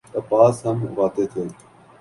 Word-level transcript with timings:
کپاس 0.13 0.55
ہم 0.65 0.77
اگاتے 0.87 1.23
تھے۔ 1.31 1.43